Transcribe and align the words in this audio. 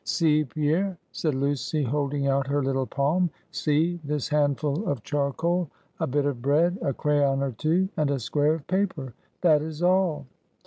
"See, 0.03 0.43
Pierre!" 0.45 0.97
said 1.11 1.35
Lucy, 1.35 1.83
holding 1.83 2.25
out 2.25 2.47
her 2.47 2.63
little 2.63 2.87
palm, 2.87 3.29
"see; 3.51 3.99
this 4.03 4.29
handful 4.29 4.83
of 4.87 5.03
charcoal, 5.03 5.69
a 5.99 6.07
bit 6.07 6.25
of 6.25 6.41
bread, 6.41 6.79
a 6.81 6.91
crayon 6.91 7.43
or 7.43 7.51
two, 7.51 7.87
and 7.95 8.09
a 8.09 8.17
square 8.17 8.55
of 8.55 8.65
paper: 8.65 9.13
that 9.41 9.61
is 9.61 9.83
all." 9.83 10.25